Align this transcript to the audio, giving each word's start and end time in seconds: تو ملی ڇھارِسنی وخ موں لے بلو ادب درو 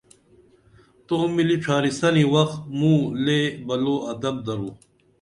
تو 1.05 1.15
ملی 1.35 1.57
ڇھارِسنی 1.63 2.25
وخ 2.33 2.51
موں 2.77 3.01
لے 3.25 3.39
بلو 3.67 3.95
ادب 4.11 4.35
درو 4.45 4.69